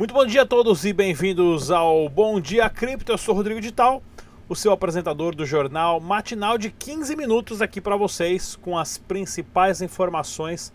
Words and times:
Muito 0.00 0.14
bom 0.14 0.24
dia 0.24 0.40
a 0.40 0.46
todos 0.46 0.86
e 0.86 0.94
bem-vindos 0.94 1.70
ao 1.70 2.08
Bom 2.08 2.40
Dia 2.40 2.70
Cripto. 2.70 3.12
Eu 3.12 3.18
sou 3.18 3.34
Rodrigo 3.34 3.60
Dital, 3.60 4.02
o 4.48 4.56
seu 4.56 4.72
apresentador 4.72 5.34
do 5.34 5.44
jornal 5.44 6.00
matinal 6.00 6.56
de 6.56 6.70
15 6.70 7.14
minutos 7.14 7.60
aqui 7.60 7.82
para 7.82 7.96
vocês 7.96 8.56
com 8.56 8.78
as 8.78 8.96
principais 8.96 9.82
informações 9.82 10.72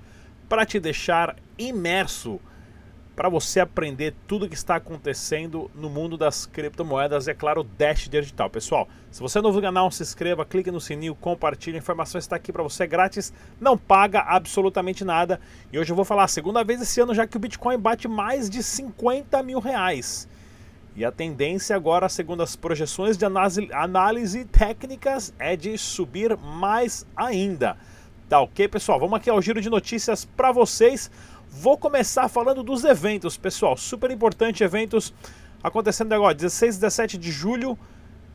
para 0.47 0.63
te 0.63 0.79
deixar 0.79 1.35
imerso 1.57 2.39
para 3.15 3.29
você 3.29 3.61
aprender 3.61 4.13
tudo 4.27 4.45
o 4.45 4.49
que 4.49 4.55
está 4.55 4.75
acontecendo 4.75 5.71
no 5.73 5.89
mundo 5.89 6.17
das 6.17 6.45
criptomoedas 6.45 7.27
e, 7.27 7.31
é 7.31 7.33
claro, 7.33 7.63
Dash 7.63 8.09
Digital. 8.09 8.49
Pessoal, 8.49 8.89
se 9.09 9.21
você 9.21 9.39
é 9.39 9.41
novo 9.41 9.57
no 9.57 9.61
canal, 9.61 9.89
se 9.89 10.03
inscreva, 10.03 10.45
clique 10.45 10.69
no 10.69 10.81
sininho, 10.81 11.15
compartilhe. 11.15 11.77
A 11.77 11.79
informação 11.79 12.19
está 12.19 12.35
aqui 12.35 12.51
para 12.51 12.61
você 12.61 12.85
grátis, 12.85 13.31
não 13.59 13.77
paga 13.77 14.19
absolutamente 14.21 15.05
nada. 15.05 15.39
E 15.71 15.79
hoje 15.79 15.91
eu 15.91 15.95
vou 15.95 16.03
falar 16.03 16.25
a 16.25 16.27
segunda 16.27 16.63
vez 16.63 16.81
esse 16.81 16.99
ano 16.99 17.15
já 17.15 17.25
que 17.25 17.37
o 17.37 17.39
Bitcoin 17.39 17.77
bate 17.77 18.07
mais 18.07 18.49
de 18.49 18.61
50 18.61 19.41
mil 19.43 19.59
reais. 19.59 20.27
E 20.95 21.03
a 21.03 21.11
tendência 21.11 21.75
agora, 21.75 22.07
segundo 22.07 22.43
as 22.43 22.55
projeções 22.55 23.17
de 23.17 23.25
análise, 23.25 23.69
análise 23.73 24.45
técnicas, 24.45 25.33
é 25.37 25.55
de 25.55 25.77
subir 25.77 26.37
mais 26.37 27.05
ainda. 27.15 27.77
Tá 28.27 28.41
ok, 28.41 28.67
pessoal? 28.67 28.99
Vamos 28.99 29.17
aqui 29.17 29.29
ao 29.29 29.39
giro 29.39 29.61
de 29.61 29.69
notícias 29.69 30.25
para 30.25 30.51
vocês. 30.51 31.11
Vou 31.57 31.77
começar 31.77 32.27
falando 32.27 32.61
dos 32.61 32.83
eventos, 32.83 33.37
pessoal. 33.37 33.77
Super 33.77 34.11
importante 34.11 34.61
eventos 34.61 35.13
acontecendo 35.63 36.11
agora, 36.11 36.35
16 36.35 36.75
e 36.75 36.79
17 36.79 37.17
de 37.17 37.31
julho 37.31 37.79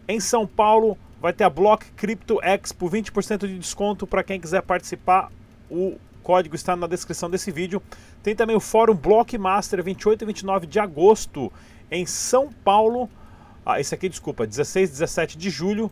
em 0.08 0.18
São 0.18 0.46
Paulo. 0.46 0.96
Vai 1.20 1.34
ter 1.34 1.44
a 1.44 1.50
Block 1.50 1.84
Crypto 1.92 2.40
Expo, 2.42 2.88
20% 2.88 3.46
de 3.46 3.58
desconto 3.58 4.06
para 4.06 4.24
quem 4.24 4.40
quiser 4.40 4.62
participar. 4.62 5.30
O 5.70 5.98
código 6.22 6.54
está 6.54 6.74
na 6.74 6.86
descrição 6.86 7.28
desse 7.28 7.50
vídeo. 7.50 7.82
Tem 8.22 8.34
também 8.34 8.56
o 8.56 8.60
Fórum 8.60 8.94
Blockmaster, 8.94 9.84
28 9.84 10.22
e 10.22 10.26
29 10.26 10.66
de 10.66 10.80
agosto 10.80 11.52
em 11.90 12.06
São 12.06 12.50
Paulo. 12.64 13.08
Ah, 13.66 13.78
esse 13.78 13.94
aqui, 13.94 14.08
desculpa, 14.08 14.46
16 14.46 14.88
e 14.88 14.92
17 14.92 15.36
de 15.36 15.50
julho. 15.50 15.90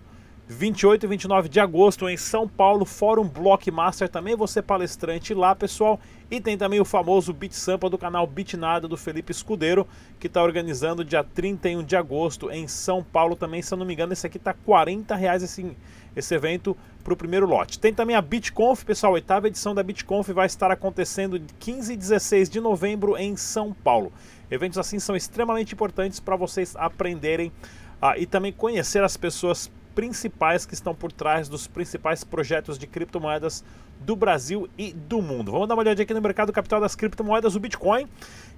28 0.50 1.04
e 1.04 1.06
29 1.06 1.48
de 1.50 1.60
agosto 1.60 2.08
em 2.08 2.16
São 2.16 2.48
Paulo, 2.48 2.86
Fórum 2.86 3.28
Blockmaster, 3.28 4.08
também 4.08 4.34
você 4.34 4.62
palestrante 4.62 5.34
lá, 5.34 5.55
pessoal. 5.55 6.00
E 6.30 6.40
tem 6.40 6.56
também 6.56 6.80
o 6.80 6.86
famoso 6.86 7.34
Beat 7.34 7.52
Sampa 7.52 7.90
do 7.90 7.98
canal 7.98 8.27
Bitnada 8.27 8.88
do 8.88 8.96
Felipe 8.96 9.30
Escudeiro, 9.30 9.86
que 10.18 10.27
está 10.27 10.42
organizando 10.42 11.05
dia 11.05 11.22
31 11.22 11.82
de 11.84 11.96
agosto 11.96 12.50
em 12.50 12.66
São 12.66 13.05
Paulo 13.05 13.36
também, 13.36 13.60
se 13.60 13.74
eu 13.74 13.77
não 13.77 13.84
me 13.84 13.92
engano, 13.92 14.14
esse 14.14 14.27
aqui 14.27 14.38
tá 14.38 14.55
40 14.55 15.14
reais 15.14 15.42
esse, 15.42 15.77
esse 16.16 16.34
evento 16.34 16.74
para 17.05 17.12
o 17.12 17.16
primeiro 17.16 17.46
lote. 17.46 17.78
Tem 17.78 17.92
também 17.92 18.16
a 18.16 18.22
BitConf, 18.22 18.84
pessoal, 18.84 19.12
a 19.12 19.14
oitava 19.16 19.48
edição 19.48 19.74
da 19.74 19.83
BitConf 19.83 20.30
vai 20.30 20.46
estar 20.46 20.70
acontecendo 20.70 21.38
de 21.38 21.52
15 21.55 21.92
e 21.92 21.96
16 21.96 22.48
de 22.48 22.58
novembro 22.58 23.18
em 23.18 23.36
São 23.36 23.74
Paulo. 23.74 24.10
Eventos 24.50 24.78
assim 24.78 24.98
são 24.98 25.14
extremamente 25.14 25.74
importantes 25.74 26.20
para 26.20 26.36
vocês 26.36 26.74
aprenderem 26.74 27.52
ah, 28.00 28.16
e 28.16 28.24
também 28.24 28.52
conhecer 28.52 29.02
as 29.05 29.16
pessoas 29.16 29.70
principais 29.98 30.64
que 30.64 30.74
estão 30.74 30.94
por 30.94 31.10
trás 31.10 31.48
dos 31.48 31.66
principais 31.66 32.22
projetos 32.22 32.78
de 32.78 32.86
criptomoedas 32.86 33.64
do 33.98 34.14
Brasil 34.14 34.68
e 34.78 34.92
do 34.92 35.20
mundo. 35.20 35.50
Vamos 35.50 35.66
dar 35.66 35.74
uma 35.74 35.82
olhadinha 35.82 36.05
aqui 36.05 36.14
no 36.14 36.20
mercado 36.20 36.52
capital 36.52 36.80
das 36.80 36.94
criptomoedas, 36.94 37.56
o 37.56 37.60
Bitcoin, 37.60 38.06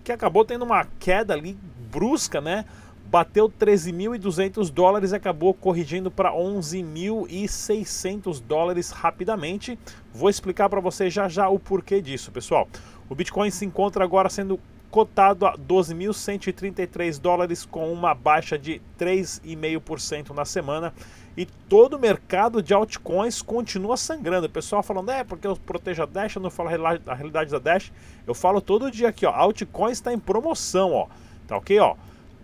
que 0.04 0.12
acabou 0.12 0.44
tendo 0.44 0.66
uma 0.66 0.84
queda 0.98 1.32
ali 1.32 1.56
brusca, 1.90 2.42
né? 2.42 2.66
Bateu 3.06 3.48
13.200 3.48 4.70
dólares 4.70 5.12
e 5.12 5.16
acabou 5.16 5.54
corrigindo 5.54 6.10
para 6.10 6.30
11.600 6.30 8.42
dólares 8.42 8.90
rapidamente. 8.90 9.78
Vou 10.12 10.28
explicar 10.28 10.68
para 10.68 10.80
vocês 10.80 11.10
já 11.10 11.26
já 11.26 11.48
o 11.48 11.58
porquê 11.58 12.02
disso, 12.02 12.30
pessoal. 12.30 12.68
O 13.08 13.14
Bitcoin 13.14 13.50
se 13.50 13.64
encontra 13.64 14.04
agora 14.04 14.28
sendo 14.28 14.60
cotado 14.90 15.46
a 15.46 15.56
12.133 15.56 17.20
dólares 17.20 17.64
com 17.64 17.92
uma 17.92 18.14
baixa 18.14 18.58
de 18.58 18.80
3,5% 18.98 20.30
na 20.30 20.44
semana 20.44 20.92
e 21.36 21.46
todo 21.46 21.94
o 21.94 21.98
mercado 21.98 22.62
de 22.62 22.74
altcoins 22.74 23.40
continua 23.40 23.96
sangrando. 23.96 24.46
O 24.46 24.50
pessoal 24.50 24.82
falando, 24.82 25.10
é 25.10 25.22
porque 25.22 25.46
eu 25.46 25.56
protejo 25.56 26.02
a 26.02 26.06
Dash, 26.06 26.34
eu 26.36 26.42
não 26.42 26.50
falo 26.50 26.68
a 27.06 27.14
realidade 27.14 27.50
da 27.50 27.58
Dash. 27.58 27.92
Eu 28.26 28.34
falo 28.34 28.60
todo 28.60 28.90
dia 28.90 29.08
aqui, 29.08 29.24
ó, 29.24 29.30
altcoins 29.30 29.98
está 29.98 30.12
em 30.12 30.18
promoção, 30.18 30.92
ó. 30.92 31.06
Tá 31.46 31.56
ok, 31.56 31.78
ó? 31.78 31.96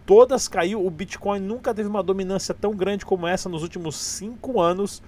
Todas 0.06 0.46
caiu, 0.46 0.86
o 0.86 0.88
Bitcoin 0.88 1.40
nunca 1.40 1.74
teve 1.74 1.88
uma 1.88 2.02
dominância 2.02 2.54
tão 2.54 2.74
grande 2.74 3.04
como 3.04 3.26
essa 3.26 3.48
nos 3.48 3.62
últimos 3.62 3.96
5 3.96 4.60
anos. 4.60 5.02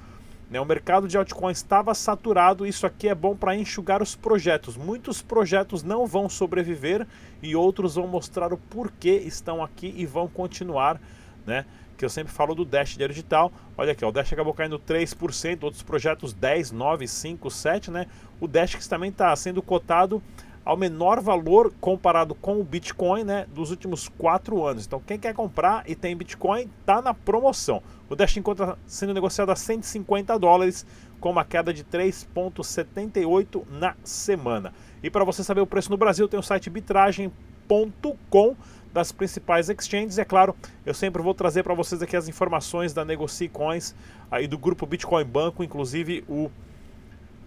Né? 0.51 0.61
O 0.61 0.65
mercado 0.65 1.07
de 1.07 1.17
altcoins 1.17 1.59
estava 1.59 1.95
saturado, 1.95 2.67
isso 2.67 2.87
aqui 2.87 3.09
é 3.09 3.15
bom 3.15 3.37
para 3.37 3.57
enxugar 3.57 4.03
os 4.03 4.17
projetos. 4.17 4.77
Muitos 4.77 5.21
projetos 5.21 5.83
não 5.83 6.07
vão 6.07 6.29
sobreviver 6.29 7.07
e 7.43 7.55
outros 7.55 7.97
vão 7.97 8.07
mostrar 8.07 8.53
o 8.53 8.57
porquê 8.57 9.23
estão 9.25 9.63
aqui 9.63 9.93
e 9.97 10.07
vão 10.07 10.27
continuar, 10.29 11.01
né? 11.47 11.65
que 11.99 12.05
eu 12.05 12.09
sempre 12.09 12.33
falo 12.33 12.55
do 12.55 12.65
Dash 12.65 12.91
Dinheiro 12.91 13.13
Digital. 13.13 13.53
Olha 13.77 13.91
aqui, 13.91 14.05
ó, 14.05 14.09
o 14.09 14.13
Dash 14.13 14.33
acabou 14.33 14.55
caindo 14.55 14.79
3%, 14.79 15.65
outros 15.65 15.83
projetos 15.83 16.33
10, 16.33 16.71
9, 16.71 17.09
5, 17.09 17.51
7, 17.51 17.91
né? 17.91 18.07
O 18.41 18.47
Dash 18.47 18.77
que 18.77 18.89
também 18.89 19.11
está 19.11 19.35
sendo 19.35 19.61
cotado 19.61 20.23
ao 20.69 20.77
menor 20.77 21.19
valor 21.23 21.73
comparado 21.81 22.35
com 22.35 22.61
o 22.61 22.63
Bitcoin, 22.63 23.25
né, 23.25 23.47
dos 23.55 23.71
últimos 23.71 24.07
4 24.07 24.67
anos. 24.67 24.85
Então, 24.85 25.01
quem 25.01 25.19
quer 25.19 25.33
comprar 25.33 25.83
e 25.89 25.95
tem 25.95 26.15
Bitcoin, 26.15 26.69
tá 26.85 27.01
na 27.01 27.15
promoção. 27.15 27.83
O 28.07 28.15
Dash 28.15 28.37
encontra 28.37 28.77
sendo 28.87 29.15
negociado 29.15 29.49
a 29.49 29.57
150 29.57 30.39
dólares, 30.39 30.85
com 31.21 31.31
uma 31.31 31.43
queda 31.43 31.73
de 31.73 31.83
3,78 31.85 33.65
na 33.71 33.97
semana. 34.05 34.75
E 35.03 35.09
para 35.09 35.25
você 35.25 35.43
saber 35.43 35.63
o 35.63 35.67
preço 35.67 35.91
no 35.91 35.97
Brasil, 35.97 36.29
tem 36.29 36.39
o 36.39 36.43
site 36.43 36.69
bitragem.com 36.69 38.55
das 38.93 39.11
principais 39.11 39.71
exchanges. 39.71 40.19
E 40.19 40.21
é 40.21 40.25
claro, 40.27 40.55
eu 40.85 40.93
sempre 40.93 41.23
vou 41.23 41.33
trazer 41.33 41.63
para 41.63 41.73
vocês 41.73 42.03
aqui 42.03 42.15
as 42.15 42.29
informações 42.29 42.93
da 42.93 43.07
Negocie 43.07 43.49
Coins 43.49 43.95
aí 44.31 44.47
do 44.47 44.59
grupo 44.59 44.85
Bitcoin 44.85 45.25
Banco, 45.25 45.65
inclusive 45.65 46.25
o 46.29 46.51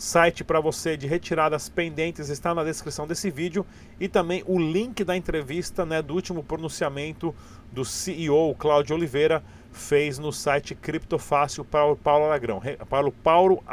site 0.02 0.44
para 0.44 0.60
você 0.60 0.98
de 0.98 1.06
retiradas 1.06 1.70
pendentes 1.70 2.28
está 2.30 2.56
na 2.56 2.64
descrição 2.64 3.06
desse 3.06 3.30
vídeo 3.30 3.64
e 4.00 4.08
também 4.08 4.44
o 4.48 4.58
link 4.58 5.04
da 5.04 5.16
entrevista 5.16 5.86
né, 5.86 6.02
do 6.02 6.16
último 6.16 6.42
pronunciamento 6.42 7.36
do 7.72 7.86
CEO 7.86 8.56
Cláudio 8.56 8.96
Oliveira 8.96 9.44
fez 9.72 10.18
no 10.18 10.34
site 10.34 10.74
Criptofácil 10.74 11.64
para 11.64 11.86
o 11.86 11.96
Paulo 11.96 12.26
Aragão. 12.26 12.60
Paulo, 12.90 13.12
Paulo 13.12 13.64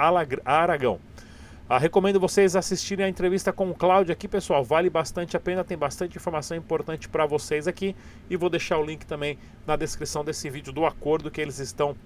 Aragão. 0.44 1.00
Ah, 1.67 1.78
recomendo 1.78 2.21
vocês 2.21 2.55
assistirem 2.55 3.06
a 3.06 3.09
entrevista 3.09 3.50
com 3.50 3.71
o 3.71 3.75
Cláudio 3.75 4.12
aqui, 4.12 4.28
pessoal. 4.28 4.62
Vale 4.62 4.91
bastante 4.91 5.34
a 5.34 5.41
pena, 5.41 5.65
tem 5.65 5.78
bastante 5.78 6.19
informação 6.19 6.59
importante 6.59 7.09
para 7.09 7.25
vocês 7.25 7.67
aqui. 7.67 7.97
E 8.28 8.37
vou 8.37 8.50
deixar 8.50 8.77
o 8.77 8.84
link 8.84 9.06
também 9.06 9.38
na 9.67 9.77
descrição 9.77 10.22
desse 10.22 10.50
vídeo 10.50 10.75
do 10.75 10.84
acordo 10.84 11.31
que 11.31 11.41
eles 11.41 11.59
estão 11.59 11.97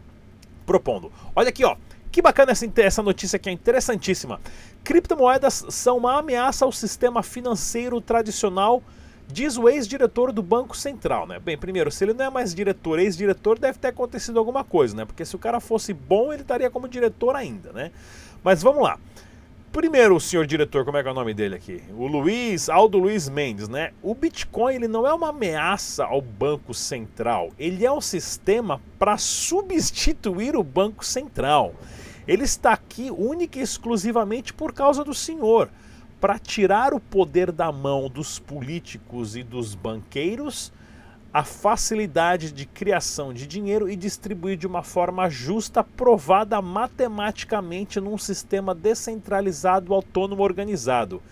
propondo. 0.65 1.11
Olha 1.34 1.49
aqui, 1.49 1.65
ó. 1.65 1.77
Que 2.12 2.21
bacana 2.21 2.53
essa, 2.53 2.71
essa 2.77 3.03
notícia 3.03 3.37
aqui, 3.37 3.49
é 3.49 3.53
interessantíssima. 3.53 4.39
Criptomoedas 4.84 5.65
são 5.71 5.97
uma 5.97 6.19
ameaça 6.19 6.67
ao 6.67 6.71
sistema 6.71 7.23
financeiro 7.23 8.03
tradicional, 8.03 8.83
diz 9.27 9.56
o 9.56 9.67
ex-diretor 9.67 10.31
do 10.31 10.43
Banco 10.43 10.77
Central, 10.77 11.27
né? 11.27 11.39
Bem, 11.39 11.56
primeiro, 11.56 11.91
se 11.91 12.05
ele 12.05 12.12
não 12.12 12.27
é 12.27 12.31
mais 12.31 12.55
diretor, 12.55 12.99
ex-diretor, 12.99 13.59
deve 13.59 13.78
ter 13.78 13.89
acontecido 13.89 14.39
alguma 14.39 14.62
coisa, 14.62 14.95
né? 14.95 15.06
Porque 15.06 15.25
se 15.25 15.34
o 15.34 15.39
cara 15.39 15.59
fosse 15.59 15.95
bom, 15.95 16.31
ele 16.34 16.43
estaria 16.43 16.69
como 16.69 16.87
diretor 16.87 17.34
ainda, 17.34 17.73
né? 17.73 17.91
Mas 18.44 18.62
vamos 18.62 18.83
lá. 18.83 18.99
Primeiro, 19.73 20.17
o 20.17 20.21
senhor 20.21 20.47
diretor, 20.47 20.84
como 20.84 20.99
é 20.99 21.03
que 21.03 21.09
é 21.09 21.12
o 21.12 21.15
nome 21.15 21.33
dele 21.33 21.55
aqui? 21.55 21.83
O 21.97 22.06
Luiz, 22.06 22.69
Aldo 22.69 22.99
Luiz 22.99 23.27
Mendes, 23.31 23.69
né? 23.69 23.93
O 24.03 24.15
Bitcoin 24.15 24.75
ele 24.75 24.87
não 24.87 25.06
é 25.06 25.15
uma 25.15 25.31
ameaça 25.31 26.05
ao 26.05 26.21
Banco 26.21 26.75
Central, 26.75 27.49
ele 27.58 27.87
é 27.87 27.91
um 27.91 28.03
sistema 28.03 28.82
para 28.99 29.17
substituir 29.17 30.55
o 30.56 30.62
Banco 30.62 31.03
Central. 31.03 31.75
Ele 32.26 32.44
está 32.44 32.72
aqui 32.72 33.10
única 33.10 33.58
e 33.58 33.62
exclusivamente 33.62 34.52
por 34.52 34.72
causa 34.72 35.02
do 35.04 35.14
senhor, 35.14 35.69
para 36.20 36.38
tirar 36.38 36.94
o 36.94 37.00
poder 37.00 37.50
da 37.50 37.72
mão 37.72 38.08
dos 38.08 38.38
políticos 38.38 39.36
e 39.36 39.42
dos 39.42 39.74
banqueiros 39.74 40.72
a 41.32 41.42
facilidade 41.42 42.52
de 42.52 42.66
criação 42.66 43.32
de 43.32 43.46
dinheiro 43.46 43.88
e 43.88 43.96
distribuir 43.96 44.58
de 44.58 44.66
uma 44.66 44.82
forma 44.82 45.30
justa, 45.30 45.82
provada 45.82 46.60
matematicamente 46.60 47.98
num 47.98 48.19
sistema 48.19 48.74
descentralizado, 48.74 49.94
autônomo, 49.94 50.42
organizado. 50.42 51.22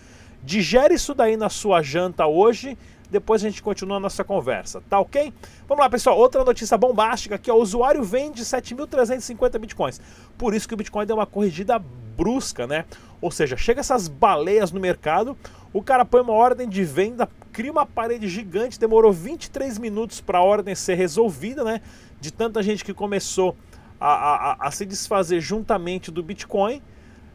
Digere 0.43 0.95
isso 0.95 1.13
daí 1.13 1.37
na 1.37 1.49
sua 1.49 1.83
janta 1.83 2.25
hoje, 2.25 2.75
depois 3.11 3.43
a 3.43 3.49
gente 3.49 3.61
continua 3.61 3.97
a 3.97 3.99
nossa 3.99 4.23
conversa, 4.23 4.81
tá 4.89 4.97
ok? 4.97 5.33
Vamos 5.67 5.83
lá, 5.83 5.89
pessoal, 5.89 6.17
outra 6.17 6.45
notícia 6.45 6.77
bombástica 6.77 7.35
aqui, 7.35 7.51
ó, 7.51 7.55
o 7.55 7.61
usuário 7.61 8.01
vende 8.03 8.41
7.350 8.43 9.59
bitcoins. 9.59 10.01
Por 10.37 10.53
isso 10.53 10.67
que 10.67 10.73
o 10.73 10.77
Bitcoin 10.77 11.05
deu 11.05 11.17
uma 11.17 11.25
corrigida 11.25 11.77
brusca, 11.77 12.65
né? 12.65 12.85
Ou 13.19 13.29
seja, 13.29 13.57
chega 13.57 13.81
essas 13.81 14.07
baleias 14.07 14.71
no 14.71 14.79
mercado, 14.79 15.37
o 15.73 15.83
cara 15.83 16.05
põe 16.05 16.21
uma 16.21 16.33
ordem 16.33 16.69
de 16.69 16.83
venda, 16.83 17.29
cria 17.51 17.71
uma 17.71 17.85
parede 17.85 18.29
gigante, 18.29 18.79
demorou 18.79 19.11
23 19.11 19.77
minutos 19.77 20.21
para 20.21 20.39
a 20.39 20.43
ordem 20.43 20.73
ser 20.73 20.95
resolvida, 20.95 21.63
né? 21.63 21.81
De 22.19 22.31
tanta 22.31 22.63
gente 22.63 22.85
que 22.85 22.93
começou 22.93 23.57
a, 23.99 24.13
a, 24.13 24.67
a, 24.67 24.71
se 24.71 24.85
desfazer 24.85 25.41
juntamente 25.41 26.09
do 26.09 26.23
Bitcoin, 26.23 26.81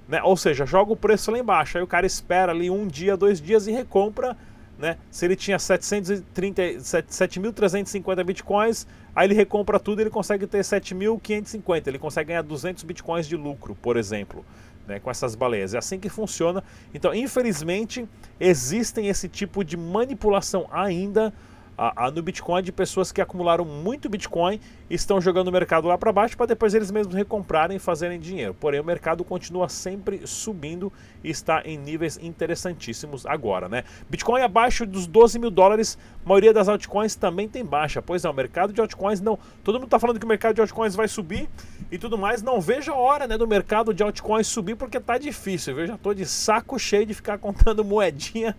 né? 0.08 0.22
Ou 0.22 0.36
seja, 0.36 0.64
joga 0.64 0.92
o 0.92 0.96
preço 0.96 1.30
lá 1.30 1.38
embaixo, 1.38 1.76
aí 1.76 1.84
o 1.84 1.86
cara 1.86 2.06
espera 2.06 2.52
ali 2.52 2.70
um 2.70 2.86
dia, 2.86 3.14
dois 3.14 3.40
dias 3.40 3.66
e 3.66 3.72
recompra 3.72 4.36
né? 4.78 4.96
Se 5.10 5.24
ele 5.24 5.34
tinha 5.36 5.56
7.350 5.56 8.24
bitcoins, 8.24 8.86
aí 9.14 9.26
ele 9.26 9.34
recompra 9.34 9.80
tudo, 9.80 10.00
ele 10.00 10.10
consegue 10.10 10.46
ter 10.46 10.60
7.550, 10.60 11.86
ele 11.86 11.98
consegue 11.98 12.28
ganhar 12.28 12.42
200 12.42 12.84
bitcoins 12.84 13.26
de 13.26 13.36
lucro, 13.36 13.74
por 13.80 13.96
exemplo, 13.96 14.44
né? 14.86 15.00
Com 15.00 15.10
essas 15.10 15.34
baleias. 15.34 15.74
É 15.74 15.78
assim 15.78 15.98
que 15.98 16.08
funciona. 16.08 16.62
Então, 16.94 17.12
infelizmente, 17.14 18.06
existem 18.38 19.08
esse 19.08 19.28
tipo 19.28 19.64
de 19.64 19.76
manipulação 19.76 20.68
ainda 20.70 21.34
a, 21.76 22.06
a, 22.06 22.10
no 22.10 22.22
Bitcoin 22.22 22.62
de 22.62 22.72
pessoas 22.72 23.12
que 23.12 23.20
acumularam 23.20 23.64
muito 23.64 24.08
Bitcoin 24.08 24.60
e 24.88 24.94
estão 24.94 25.20
jogando 25.20 25.48
o 25.48 25.52
mercado 25.52 25.88
lá 25.88 25.98
para 25.98 26.12
baixo 26.12 26.36
para 26.36 26.46
depois 26.46 26.74
eles 26.74 26.90
mesmos 26.90 27.14
recomprarem 27.14 27.76
e 27.76 27.80
fazerem 27.80 28.18
dinheiro. 28.18 28.54
Porém, 28.54 28.80
o 28.80 28.84
mercado 28.84 29.24
continua 29.24 29.68
sempre 29.68 30.26
subindo 30.26 30.92
e 31.22 31.30
está 31.30 31.62
em 31.64 31.76
níveis 31.76 32.18
interessantíssimos 32.22 33.26
agora, 33.26 33.68
né? 33.68 33.84
Bitcoin 34.08 34.42
abaixo 34.42 34.86
dos 34.86 35.06
12 35.06 35.38
mil 35.38 35.50
dólares, 35.50 35.98
maioria 36.24 36.52
das 36.52 36.68
altcoins 36.68 37.14
também 37.14 37.48
tem 37.48 37.64
baixa. 37.64 38.00
Pois 38.00 38.24
é, 38.24 38.30
o 38.30 38.32
mercado 38.32 38.72
de 38.72 38.80
altcoins 38.80 39.20
não. 39.20 39.38
Todo 39.62 39.74
mundo 39.74 39.86
está 39.86 39.98
falando 39.98 40.18
que 40.18 40.24
o 40.24 40.28
mercado 40.28 40.54
de 40.54 40.60
altcoins 40.60 40.94
vai 40.94 41.08
subir 41.08 41.48
e 41.90 41.98
tudo 41.98 42.16
mais. 42.16 42.42
Não 42.42 42.60
vejo 42.60 42.92
a 42.92 42.96
hora 42.96 43.26
né, 43.26 43.36
do 43.36 43.46
mercado 43.46 43.92
de 43.92 44.02
altcoins 44.02 44.46
subir 44.46 44.76
porque 44.76 44.98
tá 45.00 45.18
difícil. 45.18 45.78
Eu 45.78 45.86
já 45.86 45.98
tô 45.98 46.14
de 46.14 46.24
saco 46.24 46.78
cheio 46.78 47.04
de 47.04 47.14
ficar 47.14 47.38
contando 47.38 47.82
moedinha, 47.84 48.56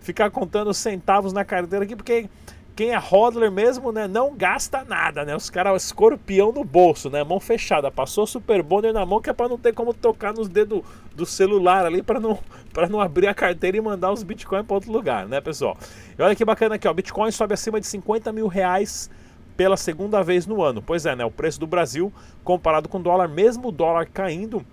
ficar 0.00 0.30
contando 0.30 0.72
centavos 0.72 1.32
na 1.32 1.44
carteira 1.44 1.84
aqui, 1.84 1.96
porque 1.96 2.28
quem 2.78 2.92
é 2.92 2.96
hodler 2.96 3.50
mesmo, 3.50 3.90
né, 3.90 4.06
não 4.06 4.36
gasta 4.36 4.84
nada, 4.84 5.24
né? 5.24 5.34
Os 5.34 5.50
caras, 5.50 5.82
escorpião 5.82 6.52
no 6.52 6.62
bolso, 6.62 7.10
né? 7.10 7.24
Mão 7.24 7.40
fechada, 7.40 7.90
passou 7.90 8.24
super 8.24 8.62
bonder 8.62 8.92
na 8.92 9.04
mão 9.04 9.20
que 9.20 9.28
é 9.28 9.32
para 9.32 9.48
não 9.48 9.58
ter 9.58 9.74
como 9.74 9.92
tocar 9.92 10.32
nos 10.32 10.48
dedos 10.48 10.82
do 11.12 11.26
celular 11.26 11.84
ali 11.84 12.04
para 12.04 12.20
não 12.20 12.38
para 12.72 12.88
não 12.88 13.00
abrir 13.00 13.26
a 13.26 13.34
carteira 13.34 13.76
e 13.76 13.80
mandar 13.80 14.12
os 14.12 14.22
bitcoins 14.22 14.64
para 14.64 14.76
outro 14.76 14.92
lugar, 14.92 15.26
né, 15.26 15.40
pessoal? 15.40 15.76
E 16.16 16.22
olha 16.22 16.36
que 16.36 16.44
bacana 16.44 16.76
aqui, 16.76 16.86
ó, 16.86 16.92
Bitcoin 16.92 17.32
sobe 17.32 17.52
acima 17.52 17.80
de 17.80 17.86
50 17.88 18.30
mil 18.30 18.46
reais 18.46 19.10
pela 19.56 19.76
segunda 19.76 20.22
vez 20.22 20.46
no 20.46 20.62
ano. 20.62 20.80
Pois 20.80 21.04
é, 21.04 21.16
né? 21.16 21.24
O 21.24 21.32
preço 21.32 21.58
do 21.58 21.66
Brasil 21.66 22.12
comparado 22.44 22.88
com 22.88 22.98
o 22.98 23.02
dólar, 23.02 23.26
mesmo 23.26 23.70
o 23.70 23.72
dólar 23.72 24.06
caindo, 24.06 24.64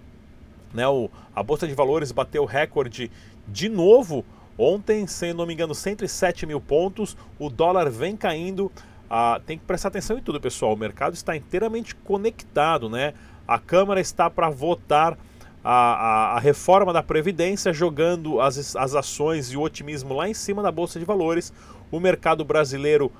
né? 0.71 0.87
O, 0.87 1.09
a 1.35 1.41
bolsa 1.41 1.67
de 1.67 1.73
valores 1.73 2.11
bateu 2.11 2.45
recorde 2.45 3.09
de 3.47 3.67
novo 3.67 4.23
Ontem, 4.57 5.05
se 5.05 5.33
não 5.33 5.45
me 5.45 5.53
engano, 5.53 5.75
107 5.75 6.45
mil 6.45 6.61
pontos. 6.61 7.17
O 7.37 7.49
dólar 7.49 7.89
vem 7.89 8.15
caindo. 8.15 8.71
Ah, 9.09 9.39
tem 9.45 9.57
que 9.57 9.65
prestar 9.65 9.89
atenção 9.89 10.17
em 10.17 10.21
tudo, 10.21 10.39
pessoal. 10.39 10.73
O 10.73 10.77
mercado 10.77 11.13
está 11.13 11.35
inteiramente 11.35 11.93
conectado, 11.95 12.89
né? 12.89 13.13
A 13.47 13.59
Câmara 13.59 13.99
está 13.99 14.29
para 14.29 14.49
votar 14.49 15.17
a, 15.63 15.71
a, 15.71 16.35
a, 16.37 16.39
reforma 16.39 16.93
da 16.93 17.03
Previdência, 17.03 17.73
jogando 17.73 18.39
as, 18.39 18.75
as 18.75 18.95
ações 18.95 19.51
e 19.51 19.57
o 19.57 19.61
otimismo 19.61 20.13
lá 20.13 20.29
em 20.29 20.33
cima 20.33 20.63
da 20.63 20.71
Bolsa 20.71 20.97
de 20.97 21.05
Valores. 21.05 21.51
O 21.91 21.99
mercado 21.99 22.43
brasileiro 22.45 23.11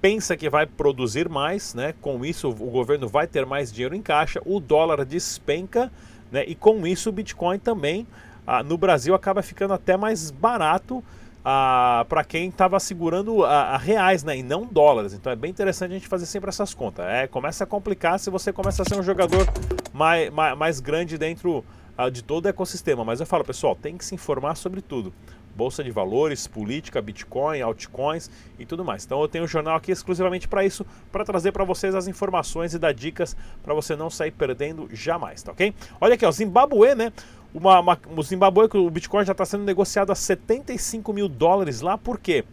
pensa 0.00 0.36
que 0.36 0.48
vai 0.48 0.66
produzir 0.66 1.28
mais, 1.28 1.74
né? 1.74 1.94
Com 2.00 2.24
isso, 2.24 2.48
o 2.48 2.70
governo 2.70 3.08
vai 3.08 3.26
ter 3.26 3.44
mais 3.44 3.72
dinheiro 3.72 3.94
em 3.94 4.02
caixa, 4.02 4.40
o 4.44 4.58
dólar 4.58 5.04
despenca, 5.04 5.92
né? 6.32 6.44
E 6.46 6.54
com 6.54 6.86
isso, 6.86 7.10
o 7.10 7.12
Bitcoin 7.12 7.58
também 7.58 8.06
ah, 8.48 8.62
no 8.62 8.78
Brasil 8.78 9.14
acaba 9.14 9.42
ficando 9.42 9.74
até 9.74 9.94
mais 9.94 10.30
barato 10.30 11.04
ah, 11.44 12.06
para 12.08 12.24
quem 12.24 12.48
estava 12.48 12.80
segurando 12.80 13.44
a, 13.44 13.74
a, 13.74 13.76
reais 13.76 14.24
né, 14.24 14.38
e 14.38 14.42
não 14.42 14.64
dólares. 14.64 15.12
Então 15.12 15.30
é 15.30 15.36
bem 15.36 15.50
interessante 15.50 15.90
a 15.90 15.94
gente 15.94 16.08
fazer 16.08 16.24
sempre 16.24 16.48
essas 16.48 16.72
contas. 16.72 17.04
É, 17.04 17.26
começa 17.26 17.64
a 17.64 17.66
complicar 17.66 18.18
se 18.18 18.30
você 18.30 18.50
começa 18.50 18.80
a 18.80 18.86
ser 18.86 18.98
um 18.98 19.02
jogador 19.02 19.46
mais, 19.92 20.30
mais, 20.30 20.56
mais 20.56 20.80
grande 20.80 21.18
dentro 21.18 21.62
ah, 21.94 22.08
de 22.08 22.24
todo 22.24 22.46
o 22.46 22.48
ecossistema. 22.48 23.04
Mas 23.04 23.20
eu 23.20 23.26
falo, 23.26 23.44
pessoal, 23.44 23.76
tem 23.76 23.98
que 23.98 24.04
se 24.04 24.14
informar 24.14 24.54
sobre 24.54 24.80
tudo. 24.80 25.12
Bolsa 25.54 25.84
de 25.84 25.90
valores, 25.90 26.46
política, 26.46 27.02
Bitcoin, 27.02 27.60
altcoins 27.60 28.30
e 28.58 28.64
tudo 28.64 28.82
mais. 28.82 29.04
Então 29.04 29.20
eu 29.20 29.28
tenho 29.28 29.44
um 29.44 29.48
jornal 29.48 29.76
aqui 29.76 29.92
exclusivamente 29.92 30.48
para 30.48 30.64
isso, 30.64 30.86
para 31.12 31.22
trazer 31.22 31.52
para 31.52 31.64
vocês 31.64 31.94
as 31.94 32.06
informações 32.06 32.72
e 32.72 32.78
dar 32.78 32.94
dicas 32.94 33.36
para 33.62 33.74
você 33.74 33.94
não 33.94 34.08
sair 34.08 34.30
perdendo 34.30 34.88
jamais, 34.90 35.42
tá 35.42 35.52
ok? 35.52 35.74
Olha 36.00 36.14
aqui, 36.14 36.24
o 36.24 36.32
Zimbabue, 36.32 36.94
né? 36.94 37.12
Uma, 37.54 37.80
uma, 37.80 37.98
o 38.16 38.22
Zimbabue, 38.22 38.68
o 38.74 38.90
Bitcoin 38.90 39.24
já 39.24 39.32
está 39.32 39.44
sendo 39.44 39.64
negociado 39.64 40.10
a 40.10 40.14
75 40.14 41.12
mil 41.12 41.28
dólares 41.28 41.80
lá, 41.80 41.96
por 41.96 42.18
quê? 42.18 42.44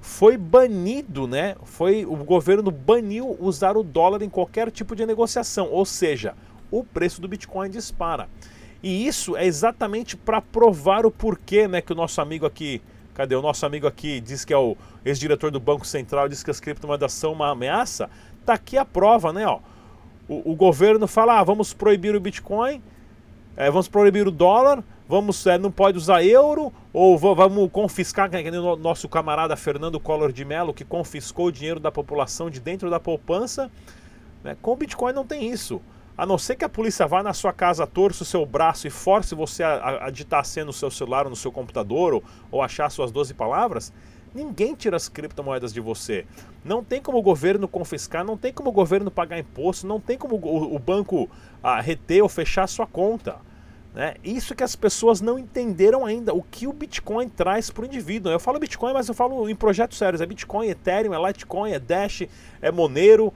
Foi 0.00 0.36
banido, 0.36 1.26
né? 1.26 1.56
Foi 1.64 2.06
o 2.06 2.16
governo 2.16 2.70
baniu 2.70 3.36
usar 3.38 3.76
o 3.76 3.82
dólar 3.82 4.22
em 4.22 4.30
qualquer 4.30 4.70
tipo 4.70 4.96
de 4.96 5.04
negociação, 5.04 5.68
ou 5.70 5.84
seja, 5.84 6.34
o 6.70 6.84
preço 6.84 7.20
do 7.20 7.28
Bitcoin 7.28 7.68
dispara. 7.68 8.28
E 8.82 9.06
isso 9.06 9.36
é 9.36 9.44
exatamente 9.44 10.16
para 10.16 10.40
provar 10.40 11.04
o 11.04 11.10
porquê, 11.10 11.68
né, 11.68 11.82
que 11.82 11.92
o 11.92 11.96
nosso 11.96 12.20
amigo 12.20 12.46
aqui, 12.46 12.80
cadê 13.12 13.34
o 13.34 13.42
nosso 13.42 13.66
amigo 13.66 13.86
aqui, 13.86 14.20
diz 14.20 14.44
que 14.44 14.54
é 14.54 14.56
o 14.56 14.76
ex-diretor 15.04 15.50
do 15.50 15.60
Banco 15.60 15.86
Central, 15.86 16.28
diz 16.28 16.42
que 16.42 16.50
as 16.50 16.60
criptomoedas 16.60 17.12
são 17.12 17.32
uma 17.32 17.50
ameaça. 17.50 18.08
Tá 18.46 18.54
aqui 18.54 18.78
a 18.78 18.84
prova, 18.84 19.32
né, 19.32 19.46
ó. 19.46 19.60
O, 20.26 20.52
o 20.52 20.56
governo 20.56 21.06
fala, 21.06 21.38
ah, 21.38 21.44
vamos 21.44 21.74
proibir 21.74 22.14
o 22.14 22.20
Bitcoin, 22.20 22.80
é, 23.56 23.70
vamos 23.70 23.88
proibir 23.88 24.26
o 24.26 24.30
dólar, 24.30 24.82
vamos 25.08 25.46
é, 25.46 25.58
não 25.58 25.70
pode 25.70 25.98
usar 25.98 26.24
euro, 26.24 26.72
ou 26.92 27.18
vamos 27.18 27.70
confiscar, 27.70 28.30
que 28.30 28.36
o 28.36 28.76
nosso 28.76 29.08
camarada 29.08 29.56
Fernando 29.56 29.98
Collor 30.00 30.32
de 30.32 30.44
Mello, 30.44 30.72
que 30.72 30.84
confiscou 30.84 31.46
o 31.46 31.52
dinheiro 31.52 31.80
da 31.80 31.90
população 31.90 32.48
de 32.48 32.60
dentro 32.60 32.88
da 32.88 33.00
poupança. 33.00 33.70
Né? 34.42 34.56
Com 34.62 34.72
o 34.72 34.76
Bitcoin 34.76 35.12
não 35.12 35.26
tem 35.26 35.50
isso. 35.50 35.80
A 36.16 36.26
não 36.26 36.36
ser 36.36 36.56
que 36.56 36.64
a 36.64 36.68
polícia 36.68 37.06
vá 37.06 37.22
na 37.22 37.32
sua 37.32 37.52
casa, 37.52 37.86
torça 37.86 38.22
o 38.22 38.26
seu 38.26 38.44
braço 38.44 38.86
e 38.86 38.90
force 38.90 39.34
você 39.34 39.62
a, 39.62 40.06
a 40.06 40.10
digitar 40.10 40.40
a 40.40 40.44
senha 40.44 40.66
no 40.66 40.72
seu 40.72 40.90
celular 40.90 41.24
ou 41.24 41.30
no 41.30 41.36
seu 41.36 41.50
computador 41.50 42.12
ou, 42.12 42.24
ou 42.50 42.62
achar 42.62 42.90
suas 42.90 43.10
12 43.10 43.32
palavras, 43.34 43.92
Ninguém 44.34 44.74
tira 44.74 44.96
as 44.96 45.08
criptomoedas 45.08 45.72
de 45.72 45.80
você. 45.80 46.24
Não 46.64 46.84
tem 46.84 47.00
como 47.00 47.18
o 47.18 47.22
governo 47.22 47.66
confiscar, 47.66 48.24
não 48.24 48.36
tem 48.36 48.52
como 48.52 48.70
o 48.70 48.72
governo 48.72 49.10
pagar 49.10 49.38
imposto, 49.38 49.86
não 49.86 50.00
tem 50.00 50.16
como 50.16 50.36
o, 50.36 50.78
banco 50.78 51.28
ah, 51.62 51.80
reter 51.80 52.22
ou 52.22 52.28
fechar 52.28 52.66
sua 52.66 52.86
conta. 52.86 53.36
Né? 53.94 54.14
Isso 54.22 54.54
que 54.54 54.62
as 54.62 54.76
pessoas 54.76 55.20
não 55.20 55.38
entenderam 55.38 56.06
ainda, 56.06 56.32
o 56.32 56.42
que 56.42 56.66
o 56.66 56.72
Bitcoin 56.72 57.28
traz 57.28 57.70
para 57.70 57.82
o 57.82 57.86
indivíduo. 57.86 58.30
Eu 58.30 58.38
falo 58.38 58.60
Bitcoin, 58.60 58.92
mas 58.92 59.08
eu 59.08 59.14
falo 59.14 59.48
em 59.48 59.56
projetos 59.56 59.98
sérios. 59.98 60.20
É 60.20 60.26
Bitcoin, 60.26 60.68
Ethereum, 60.68 61.12
é 61.12 61.28
Litecoin, 61.28 61.72
é 61.72 61.78
Dash, 61.78 62.22
é 62.62 62.70
Monero. 62.70 63.34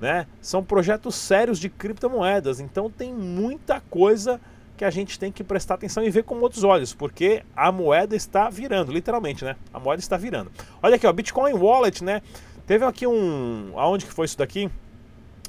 Né? 0.00 0.26
São 0.40 0.64
projetos 0.64 1.14
sérios 1.14 1.58
de 1.58 1.68
criptomoedas. 1.68 2.60
Então 2.60 2.88
tem 2.88 3.12
muita 3.12 3.80
coisa 3.90 4.40
que 4.80 4.84
a 4.86 4.90
gente 4.90 5.18
tem 5.18 5.30
que 5.30 5.44
prestar 5.44 5.74
atenção 5.74 6.02
e 6.02 6.08
ver 6.08 6.24
com 6.24 6.40
outros 6.40 6.64
olhos, 6.64 6.94
porque 6.94 7.42
a 7.54 7.70
moeda 7.70 8.16
está 8.16 8.48
virando, 8.48 8.90
literalmente, 8.90 9.44
né? 9.44 9.54
A 9.74 9.78
moeda 9.78 10.00
está 10.00 10.16
virando. 10.16 10.50
Olha 10.82 10.96
aqui, 10.96 11.06
ó, 11.06 11.12
Bitcoin 11.12 11.52
Wallet, 11.52 12.02
né? 12.02 12.22
Teve 12.66 12.86
aqui 12.86 13.06
um. 13.06 13.74
Aonde 13.76 14.06
que 14.06 14.12
foi 14.14 14.24
isso 14.24 14.38
daqui? 14.38 14.70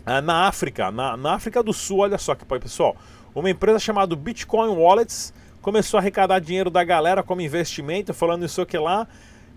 Ah, 0.05 0.19
na 0.19 0.49
África, 0.49 0.91
na, 0.91 1.15
na 1.15 1.35
África 1.35 1.63
do 1.63 1.71
Sul, 1.71 1.99
olha 1.99 2.17
só 2.17 2.35
que 2.35 2.43
pessoal. 2.43 2.93
Uma 3.33 3.49
empresa 3.49 3.79
chamada 3.79 4.13
Bitcoin 4.17 4.67
Wallets 4.75 5.33
começou 5.61 5.97
a 5.97 6.01
arrecadar 6.01 6.39
dinheiro 6.39 6.69
da 6.69 6.83
galera 6.83 7.23
como 7.23 7.39
investimento, 7.39 8.13
falando 8.13 8.43
isso 8.43 8.59
aqui 8.59 8.77
lá, 8.77 9.07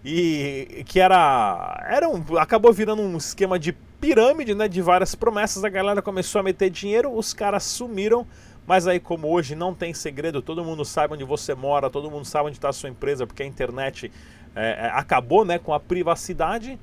e 0.05 0.85
que 0.87 1.01
era. 1.01 1.85
era 1.91 2.09
um, 2.09 2.39
acabou 2.39 2.73
virando 2.73 3.03
um 3.03 3.17
esquema 3.17 3.59
de 3.59 3.73
pirâmide, 3.73 4.55
né? 4.55 4.69
De 4.69 4.81
várias 4.81 5.17
promessas. 5.17 5.65
A 5.65 5.69
galera 5.69 6.01
começou 6.01 6.39
a 6.39 6.45
meter 6.45 6.71
dinheiro, 6.71 7.13
os 7.13 7.35
caras 7.35 7.65
sumiram 7.65 8.25
mas 8.67 8.87
aí, 8.87 8.99
como 8.99 9.29
hoje 9.29 9.55
não 9.55 9.75
tem 9.75 9.93
segredo, 9.93 10.41
todo 10.41 10.65
mundo 10.65 10.85
sabe 10.85 11.15
onde 11.15 11.25
você 11.25 11.55
mora, 11.55 11.91
todo 11.91 12.11
mundo 12.11 12.25
sabe 12.25 12.47
onde 12.47 12.57
está 12.57 12.71
a 12.71 12.73
sua 12.73 12.89
empresa, 12.89 13.27
porque 13.27 13.43
a 13.43 13.47
internet 13.47 14.11
é, 14.57 14.87
é, 14.87 14.91
acabou 14.95 15.45
né, 15.45 15.59
com 15.59 15.75
a 15.75 15.81
privacidade. 15.81 16.79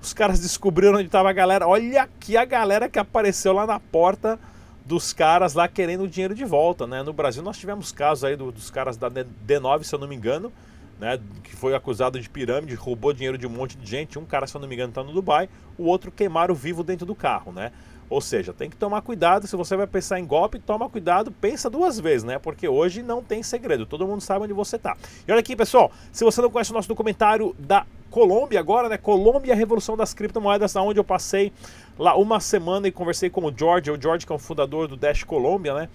Os 0.00 0.14
caras 0.14 0.40
descobriram 0.40 0.94
onde 0.94 1.06
estava 1.06 1.28
a 1.28 1.32
galera. 1.32 1.68
Olha 1.68 2.02
aqui 2.02 2.36
a 2.36 2.44
galera 2.44 2.88
que 2.88 2.98
apareceu 2.98 3.52
lá 3.52 3.66
na 3.66 3.78
porta 3.78 4.38
dos 4.86 5.12
caras 5.12 5.52
lá 5.52 5.68
querendo 5.68 6.04
o 6.04 6.08
dinheiro 6.08 6.34
de 6.34 6.46
volta. 6.46 6.86
Né? 6.86 7.02
No 7.02 7.12
Brasil 7.12 7.42
nós 7.42 7.58
tivemos 7.58 7.92
casos 7.92 8.24
aí 8.24 8.34
do, 8.34 8.50
dos 8.50 8.70
caras 8.70 8.96
da 8.96 9.10
D9, 9.10 9.82
se 9.82 9.94
eu 9.94 9.98
não 9.98 10.08
me 10.08 10.16
engano, 10.16 10.50
né, 10.98 11.20
que 11.44 11.54
foi 11.54 11.74
acusado 11.74 12.18
de 12.18 12.28
pirâmide, 12.28 12.74
roubou 12.74 13.12
dinheiro 13.12 13.36
de 13.36 13.46
um 13.46 13.50
monte 13.50 13.76
de 13.76 13.88
gente. 13.88 14.18
Um 14.18 14.24
cara, 14.24 14.46
se 14.46 14.56
eu 14.56 14.60
não 14.60 14.66
me 14.66 14.74
engano, 14.74 14.88
está 14.88 15.04
no 15.04 15.12
Dubai, 15.12 15.48
o 15.76 15.84
outro 15.84 16.10
queimaram 16.10 16.54
vivo 16.54 16.82
dentro 16.82 17.04
do 17.04 17.14
carro. 17.14 17.52
Né? 17.52 17.70
Ou 18.10 18.20
seja, 18.20 18.52
tem 18.52 18.70
que 18.70 18.76
tomar 18.76 19.02
cuidado. 19.02 19.46
Se 19.46 19.56
você 19.56 19.76
vai 19.76 19.86
pensar 19.86 20.18
em 20.18 20.24
golpe, 20.24 20.58
toma 20.58 20.88
cuidado, 20.88 21.30
pensa 21.30 21.68
duas 21.68 22.00
vezes, 22.00 22.24
né? 22.24 22.38
Porque 22.38 22.66
hoje 22.66 23.02
não 23.02 23.22
tem 23.22 23.42
segredo, 23.42 23.84
todo 23.84 24.06
mundo 24.06 24.20
sabe 24.20 24.44
onde 24.44 24.52
você 24.52 24.76
está. 24.76 24.96
E 25.26 25.30
olha 25.30 25.40
aqui, 25.40 25.54
pessoal, 25.54 25.90
se 26.10 26.24
você 26.24 26.40
não 26.40 26.50
conhece 26.50 26.70
o 26.70 26.74
nosso 26.74 26.88
documentário 26.88 27.54
da 27.58 27.86
Colômbia 28.10 28.58
agora, 28.58 28.88
né? 28.88 28.96
Colômbia, 28.96 29.52
a 29.52 29.56
Revolução 29.56 29.96
das 29.96 30.14
Criptomoedas, 30.14 30.74
onde 30.76 30.98
eu 30.98 31.04
passei 31.04 31.52
lá 31.98 32.16
uma 32.16 32.40
semana 32.40 32.88
e 32.88 32.92
conversei 32.92 33.28
com 33.28 33.44
o 33.44 33.52
George, 33.54 33.90
o 33.90 34.00
George 34.00 34.26
que 34.26 34.32
é 34.32 34.34
o 34.34 34.38
fundador 34.38 34.88
do 34.88 34.96
Dash 34.96 35.24
Colômbia, 35.24 35.74
né? 35.74 35.88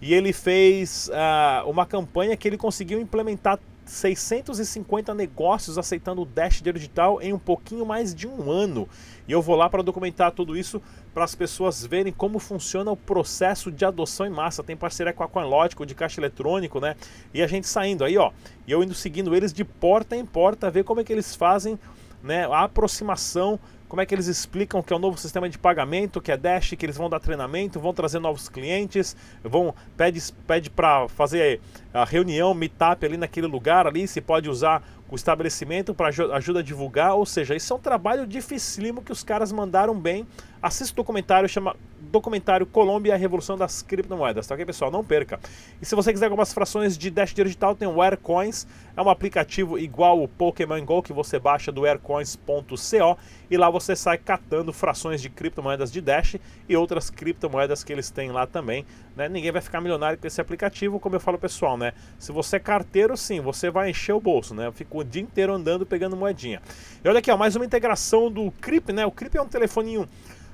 E 0.00 0.14
ele 0.14 0.32
fez 0.32 1.08
uh, 1.08 1.68
uma 1.68 1.84
campanha 1.84 2.36
que 2.36 2.46
ele 2.46 2.56
conseguiu 2.56 3.00
implementar 3.00 3.58
650 3.88 5.14
negócios 5.14 5.78
aceitando 5.78 6.22
o 6.22 6.26
Dash 6.26 6.60
digital 6.60 7.20
em 7.22 7.32
um 7.32 7.38
pouquinho 7.38 7.86
mais 7.86 8.14
de 8.14 8.28
um 8.28 8.50
ano. 8.50 8.88
E 9.26 9.32
eu 9.32 9.40
vou 9.40 9.56
lá 9.56 9.68
para 9.68 9.82
documentar 9.82 10.30
tudo 10.32 10.56
isso 10.56 10.80
para 11.14 11.24
as 11.24 11.34
pessoas 11.34 11.84
verem 11.84 12.12
como 12.12 12.38
funciona 12.38 12.90
o 12.90 12.96
processo 12.96 13.72
de 13.72 13.84
adoção 13.84 14.26
em 14.26 14.30
massa. 14.30 14.62
Tem 14.62 14.76
parceria 14.76 15.12
com 15.12 15.22
a 15.24 15.28
CoinLogic, 15.28 15.84
de 15.86 15.94
caixa 15.94 16.20
eletrônico, 16.20 16.80
né? 16.80 16.96
E 17.32 17.42
a 17.42 17.46
gente 17.46 17.66
saindo 17.66 18.04
aí, 18.04 18.16
ó, 18.18 18.30
e 18.66 18.72
eu 18.72 18.82
indo 18.82 18.94
seguindo 18.94 19.34
eles 19.34 19.52
de 19.52 19.64
porta 19.64 20.14
em 20.14 20.24
porta, 20.24 20.70
ver 20.70 20.84
como 20.84 21.00
é 21.00 21.04
que 21.04 21.12
eles 21.12 21.34
fazem 21.34 21.78
né, 22.22 22.46
a 22.46 22.64
aproximação 22.64 23.58
como 23.88 24.02
é 24.02 24.06
que 24.06 24.14
eles 24.14 24.26
explicam 24.26 24.82
que 24.82 24.92
é 24.92 24.96
o 24.96 24.98
um 24.98 25.02
novo 25.02 25.18
sistema 25.18 25.48
de 25.48 25.58
pagamento, 25.58 26.20
que 26.20 26.30
é 26.30 26.36
Dash, 26.36 26.74
que 26.78 26.84
eles 26.84 26.96
vão 26.96 27.08
dar 27.08 27.18
treinamento, 27.18 27.80
vão 27.80 27.94
trazer 27.94 28.18
novos 28.18 28.48
clientes, 28.48 29.16
vão 29.42 29.74
pede, 29.96 30.20
pede 30.46 30.68
para 30.68 31.08
fazer 31.08 31.60
a 31.92 32.04
reunião, 32.04 32.52
meetup 32.52 33.04
ali 33.06 33.16
naquele 33.16 33.46
lugar 33.46 33.86
ali, 33.86 34.06
se 34.06 34.20
pode 34.20 34.48
usar 34.48 34.82
o 35.10 35.14
estabelecimento 35.14 35.94
para 35.94 36.08
ajuda 36.08 36.60
a 36.60 36.62
divulgar, 36.62 37.14
ou 37.14 37.24
seja, 37.24 37.56
isso 37.56 37.72
é 37.72 37.76
um 37.76 37.80
trabalho 37.80 38.26
dificílimo 38.26 39.00
que 39.00 39.10
os 39.10 39.24
caras 39.24 39.50
mandaram 39.50 39.98
bem. 39.98 40.26
Assista 40.60 40.92
o 40.92 40.96
documentário, 40.96 41.48
chama 41.48 41.74
documentário 42.00 42.66
Colômbia 42.66 43.10
e 43.10 43.12
a 43.12 43.16
Revolução 43.16 43.56
das 43.56 43.82
Criptomoedas, 43.82 44.46
tá 44.46 44.54
ok, 44.54 44.64
pessoal? 44.64 44.90
Não 44.90 45.04
perca. 45.04 45.38
E 45.80 45.86
se 45.86 45.94
você 45.94 46.12
quiser 46.12 46.26
algumas 46.26 46.52
frações 46.52 46.96
de 46.96 47.10
Dash 47.10 47.34
Digital, 47.34 47.74
tem 47.74 47.88
o 47.88 48.00
Aircoins, 48.00 48.66
é 48.96 49.02
um 49.02 49.08
aplicativo 49.08 49.78
igual 49.78 50.22
o 50.22 50.28
Pokémon 50.28 50.84
GO 50.84 51.02
que 51.02 51.12
você 51.12 51.38
baixa 51.38 51.70
do 51.70 51.84
aircoins.co 51.84 53.18
e 53.50 53.56
lá 53.56 53.70
você 53.70 53.94
sai 53.94 54.18
catando 54.18 54.72
frações 54.72 55.22
de 55.22 55.30
criptomoedas 55.30 55.90
de 55.90 56.00
Dash 56.00 56.36
e 56.68 56.76
outras 56.76 57.10
criptomoedas 57.10 57.82
que 57.84 57.92
eles 57.92 58.10
têm 58.10 58.30
lá 58.30 58.46
também, 58.46 58.84
né? 59.16 59.28
Ninguém 59.28 59.52
vai 59.52 59.62
ficar 59.62 59.80
milionário 59.80 60.18
com 60.18 60.26
esse 60.26 60.40
aplicativo, 60.40 60.98
como 60.98 61.16
eu 61.16 61.20
falo 61.20 61.38
pessoal, 61.38 61.76
né? 61.76 61.92
Se 62.18 62.32
você 62.32 62.56
é 62.56 62.60
carteiro, 62.60 63.16
sim, 63.16 63.40
você 63.40 63.70
vai 63.70 63.90
encher 63.90 64.12
o 64.12 64.20
bolso, 64.20 64.54
né? 64.54 64.66
Eu 64.66 64.72
fico 64.72 64.98
o 64.98 65.04
dia 65.04 65.22
inteiro 65.22 65.54
andando 65.54 65.86
pegando 65.86 66.16
moedinha. 66.16 66.60
E 67.02 67.08
olha 67.08 67.18
aqui, 67.18 67.30
ó, 67.30 67.36
mais 67.36 67.56
uma 67.56 67.64
integração 67.64 68.30
do 68.30 68.50
Crip, 68.60 68.92
né? 68.92 69.06
O 69.06 69.10
Crip 69.10 69.36
é 69.36 69.42
um 69.42 69.48
telefoninho 69.48 70.08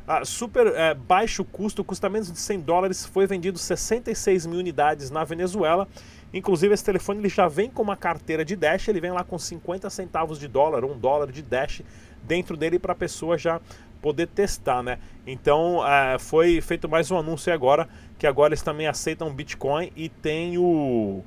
ah, 0.06 0.24
super 0.24 0.66
é, 0.66 0.94
baixo 0.94 1.44
custo, 1.44 1.82
custa 1.82 2.08
menos 2.08 2.30
de 2.30 2.38
100 2.38 2.60
dólares, 2.60 3.06
foi 3.06 3.26
vendido 3.26 3.58
66 3.58 4.46
mil 4.46 4.58
unidades 4.58 5.10
na 5.10 5.24
Venezuela. 5.24 5.88
Inclusive 6.32 6.74
esse 6.74 6.84
telefone 6.84 7.20
ele 7.20 7.28
já 7.28 7.48
vem 7.48 7.70
com 7.70 7.82
uma 7.82 7.96
carteira 7.96 8.44
de 8.44 8.56
Dash, 8.56 8.88
ele 8.88 9.00
vem 9.00 9.12
lá 9.12 9.24
com 9.24 9.38
50 9.38 9.88
centavos 9.88 10.38
de 10.38 10.48
dólar, 10.48 10.84
um 10.84 10.98
dólar 10.98 11.30
de 11.30 11.40
Dash 11.40 11.82
dentro 12.22 12.56
dele 12.56 12.78
para 12.78 12.92
a 12.92 12.96
pessoa 12.96 13.38
já 13.38 13.60
poder 14.02 14.26
testar, 14.26 14.82
né? 14.82 14.98
Então 15.26 15.86
é, 15.86 16.18
foi 16.18 16.60
feito 16.60 16.88
mais 16.88 17.10
um 17.10 17.16
anúncio 17.16 17.52
agora, 17.52 17.88
que 18.18 18.26
agora 18.26 18.50
eles 18.50 18.62
também 18.62 18.86
aceitam 18.86 19.32
Bitcoin 19.32 19.90
e 19.96 20.10
tem 20.10 20.58
o 20.58 21.22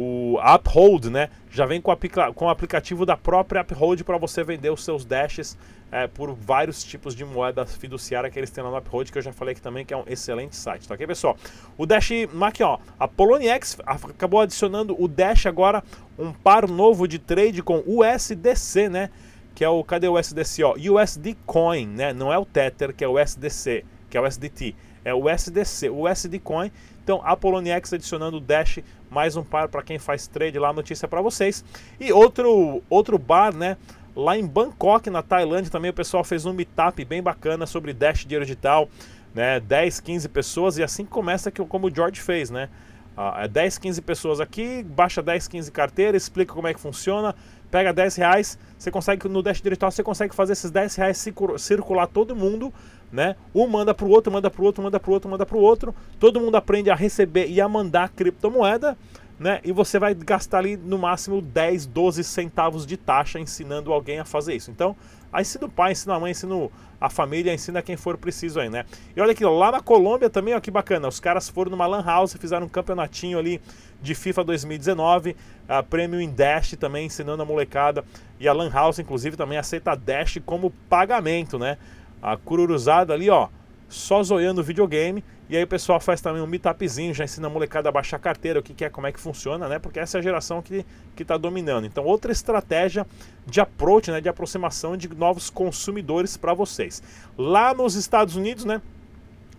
o 0.00 0.38
Uphold, 0.54 1.10
né? 1.10 1.28
Já 1.50 1.66
vem 1.66 1.80
com, 1.80 1.92
com 2.32 2.44
o 2.44 2.48
aplicativo 2.48 3.04
da 3.04 3.16
própria 3.16 3.62
Uphold 3.62 4.04
para 4.04 4.16
você 4.16 4.44
vender 4.44 4.70
os 4.70 4.84
seus 4.84 5.04
dashes 5.04 5.58
é, 5.90 6.06
por 6.06 6.32
vários 6.32 6.84
tipos 6.84 7.16
de 7.16 7.24
moeda 7.24 7.66
fiduciária 7.66 8.30
que 8.30 8.38
eles 8.38 8.48
têm 8.48 8.62
lá 8.62 8.70
no 8.70 8.76
Uphold, 8.76 9.10
que 9.10 9.18
eu 9.18 9.22
já 9.22 9.32
falei 9.32 9.52
aqui 9.52 9.60
também 9.60 9.84
que 9.84 9.92
é 9.92 9.96
um 9.96 10.04
excelente 10.06 10.54
site, 10.54 10.86
tá 10.86 10.94
ok, 10.94 11.04
pessoal? 11.04 11.36
O 11.76 11.84
Dash, 11.84 12.10
aqui 12.42 12.62
ó, 12.62 12.78
a 12.96 13.08
Poloniex 13.08 13.76
acabou 13.84 14.40
adicionando 14.40 14.94
o 14.96 15.08
Dash 15.08 15.46
agora, 15.46 15.82
um 16.16 16.32
par 16.32 16.68
novo 16.68 17.08
de 17.08 17.18
trade 17.18 17.60
com 17.60 17.82
USDC, 17.84 18.88
né? 18.88 19.10
Que 19.52 19.64
é 19.64 19.68
o, 19.68 19.82
cadê 19.82 20.06
o 20.06 20.16
USDC, 20.16 20.62
ó? 20.62 20.76
USD 20.76 21.36
Coin, 21.44 21.88
né? 21.88 22.12
Não 22.12 22.32
é 22.32 22.38
o 22.38 22.44
Tether, 22.44 22.94
que 22.94 23.02
é 23.02 23.08
o 23.08 23.20
USDC, 23.20 23.84
que 24.08 24.16
é 24.16 24.20
o 24.20 24.24
USDT, 24.24 24.76
é 25.04 25.14
o 25.14 25.30
USDC, 25.32 25.88
o 25.90 26.08
USD 26.08 26.38
Coin 26.38 26.70
então, 27.08 27.22
a 27.24 27.34
Poloniex 27.34 27.90
adicionando 27.94 28.36
o 28.36 28.40
Dash, 28.40 28.80
mais 29.08 29.34
um 29.34 29.42
par 29.42 29.66
para 29.66 29.82
quem 29.82 29.98
faz 29.98 30.26
trade 30.26 30.58
lá, 30.58 30.74
notícia 30.74 31.08
para 31.08 31.22
vocês. 31.22 31.64
E 31.98 32.12
outro, 32.12 32.82
outro 32.90 33.18
bar, 33.18 33.50
né? 33.50 33.78
Lá 34.14 34.36
em 34.36 34.46
Bangkok, 34.46 35.08
na 35.08 35.22
Tailândia, 35.22 35.72
também 35.72 35.90
o 35.90 35.94
pessoal 35.94 36.22
fez 36.22 36.44
um 36.44 36.52
meetup 36.52 37.02
bem 37.06 37.22
bacana 37.22 37.64
sobre 37.64 37.94
Dash 37.94 38.26
dinheiro 38.26 38.44
digital, 38.44 38.90
né? 39.34 39.58
10, 39.58 40.00
15 40.00 40.28
pessoas, 40.28 40.76
e 40.76 40.82
assim 40.82 41.06
começa 41.06 41.50
que, 41.50 41.64
como 41.64 41.86
o 41.86 41.90
George 41.90 42.20
fez, 42.20 42.50
né? 42.50 42.68
Uh, 43.16 43.48
10, 43.48 43.78
15 43.78 44.02
pessoas 44.02 44.38
aqui, 44.38 44.82
baixa 44.82 45.22
10, 45.22 45.48
15 45.48 45.72
carteiras, 45.72 46.24
explica 46.24 46.52
como 46.52 46.68
é 46.68 46.74
que 46.74 46.80
funciona, 46.80 47.34
pega 47.70 47.90
10 47.90 48.16
reais, 48.16 48.58
você 48.78 48.90
consegue, 48.90 49.26
no 49.30 49.42
Dash 49.42 49.62
Digital, 49.62 49.90
você 49.90 50.02
consegue 50.02 50.34
fazer 50.34 50.52
esses 50.52 50.70
10 50.70 50.94
reais 50.96 51.26
circular 51.56 52.06
todo 52.06 52.36
mundo 52.36 52.70
né? 53.12 53.36
Um 53.54 53.66
manda 53.66 53.94
para 53.94 54.06
o 54.06 54.10
outro, 54.10 54.32
manda 54.32 54.50
para 54.50 54.62
o 54.62 54.64
outro, 54.64 54.82
manda 54.82 55.00
para 55.00 55.10
o 55.10 55.12
outro, 55.12 55.30
manda 55.30 55.46
para 55.46 55.56
o 55.56 55.60
outro. 55.60 55.94
Todo 56.18 56.40
mundo 56.40 56.56
aprende 56.56 56.90
a 56.90 56.94
receber 56.94 57.48
e 57.48 57.60
a 57.60 57.68
mandar 57.68 58.10
criptomoeda, 58.10 58.96
né? 59.38 59.60
E 59.64 59.72
você 59.72 59.98
vai 59.98 60.14
gastar 60.14 60.58
ali 60.58 60.76
no 60.76 60.98
máximo 60.98 61.40
10, 61.40 61.86
12 61.86 62.24
centavos 62.24 62.86
de 62.86 62.96
taxa 62.96 63.38
ensinando 63.38 63.92
alguém 63.92 64.18
a 64.18 64.24
fazer 64.24 64.54
isso. 64.54 64.70
Então, 64.70 64.96
aí 65.32 65.42
ensina 65.42 65.66
o 65.66 65.70
pai, 65.70 65.92
ensina 65.92 66.14
a 66.14 66.20
mãe, 66.20 66.32
ensina 66.32 66.68
a 67.00 67.08
família, 67.08 67.54
ensina 67.54 67.80
quem 67.80 67.96
for 67.96 68.18
preciso 68.18 68.58
aí, 68.58 68.68
né? 68.68 68.84
E 69.16 69.20
olha 69.20 69.32
aqui, 69.32 69.44
lá 69.44 69.70
na 69.70 69.80
Colômbia 69.80 70.28
também, 70.28 70.54
ó, 70.54 70.60
que 70.60 70.70
bacana. 70.70 71.06
Os 71.06 71.20
caras 71.20 71.48
foram 71.48 71.70
numa 71.70 71.86
Lan 71.86 72.02
House, 72.02 72.34
fizeram 72.34 72.66
um 72.66 72.68
campeonatinho 72.68 73.38
ali 73.38 73.60
de 74.02 74.14
FIFA 74.14 74.44
2019, 74.44 75.36
a 75.68 75.82
prêmio 75.82 76.20
em 76.20 76.30
Dash 76.30 76.76
também, 76.78 77.06
ensinando 77.06 77.42
a 77.42 77.46
molecada. 77.46 78.04
E 78.40 78.48
a 78.48 78.52
Lan 78.52 78.70
House, 78.70 78.98
inclusive, 78.98 79.36
também 79.36 79.58
aceita 79.58 79.94
Dash 79.94 80.38
como 80.44 80.72
pagamento, 80.88 81.58
né? 81.58 81.78
A 82.22 82.36
cururuzada 82.36 83.12
ali, 83.12 83.30
ó, 83.30 83.48
só 83.88 84.22
zoiando 84.22 84.60
o 84.60 84.64
videogame. 84.64 85.24
E 85.48 85.56
aí 85.56 85.64
o 85.64 85.66
pessoal 85.66 85.98
faz 85.98 86.20
também 86.20 86.42
um 86.42 86.46
meetupzinho, 86.46 87.14
já 87.14 87.24
ensina 87.24 87.46
a 87.46 87.50
molecada 87.50 87.88
a 87.88 87.92
baixar 87.92 88.18
carteira, 88.18 88.60
o 88.60 88.62
que, 88.62 88.74
que 88.74 88.84
é, 88.84 88.90
como 88.90 89.06
é 89.06 89.12
que 89.12 89.18
funciona, 89.18 89.66
né? 89.66 89.78
Porque 89.78 89.98
essa 89.98 90.18
é 90.18 90.20
a 90.20 90.22
geração 90.22 90.60
que 90.60 90.84
está 91.18 91.38
dominando. 91.38 91.86
Então, 91.86 92.04
outra 92.04 92.30
estratégia 92.30 93.06
de 93.46 93.58
approach, 93.58 94.10
né? 94.10 94.20
De 94.20 94.28
aproximação 94.28 94.94
de 94.94 95.08
novos 95.08 95.48
consumidores 95.48 96.36
para 96.36 96.52
vocês. 96.52 97.02
Lá 97.36 97.72
nos 97.72 97.94
Estados 97.94 98.36
Unidos, 98.36 98.66
né? 98.66 98.82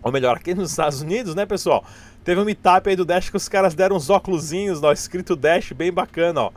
Ou 0.02 0.12
melhor, 0.12 0.36
aqui 0.36 0.54
nos 0.54 0.70
Estados 0.70 1.02
Unidos, 1.02 1.34
né, 1.34 1.44
pessoal? 1.44 1.84
Teve 2.22 2.40
um 2.40 2.44
meetup 2.44 2.88
aí 2.88 2.94
do 2.94 3.04
Dash 3.04 3.28
que 3.28 3.36
os 3.36 3.48
caras 3.48 3.74
deram 3.74 3.96
uns 3.96 4.08
óculosinhos, 4.10 4.82
ó, 4.82 4.92
escrito 4.92 5.34
Dash, 5.34 5.72
bem 5.72 5.92
bacana, 5.92 6.42
ó. 6.42 6.52